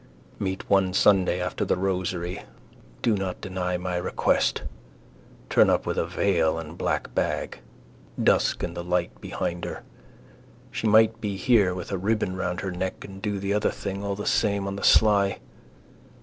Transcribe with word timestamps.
Meet 0.39 0.67
one 0.67 0.93
Sunday 0.95 1.39
after 1.39 1.63
the 1.63 1.77
rosary. 1.77 2.41
Do 3.03 3.13
not 3.15 3.39
deny 3.39 3.77
my 3.77 3.97
request. 3.97 4.63
Turn 5.47 5.69
up 5.69 5.85
with 5.85 5.99
a 5.99 6.07
veil 6.07 6.57
and 6.57 6.75
black 6.75 7.13
bag. 7.13 7.59
Dusk 8.23 8.63
and 8.63 8.75
the 8.75 8.83
light 8.83 9.21
behind 9.21 9.63
her. 9.63 9.83
She 10.71 10.87
might 10.87 11.21
be 11.21 11.37
here 11.37 11.75
with 11.75 11.91
a 11.91 11.99
ribbon 11.99 12.35
round 12.35 12.61
her 12.61 12.71
neck 12.71 13.05
and 13.05 13.21
do 13.21 13.37
the 13.37 13.53
other 13.53 13.69
thing 13.69 14.03
all 14.03 14.15
the 14.15 14.25
same 14.25 14.65
on 14.65 14.75
the 14.75 14.83
sly. 14.83 15.37